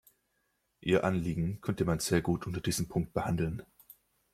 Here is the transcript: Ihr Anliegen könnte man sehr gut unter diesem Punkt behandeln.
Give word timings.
Ihr 0.79 1.03
Anliegen 1.03 1.61
könnte 1.61 1.85
man 1.85 1.99
sehr 1.99 2.23
gut 2.23 2.47
unter 2.47 2.59
diesem 2.59 2.87
Punkt 2.87 3.13
behandeln. 3.13 3.61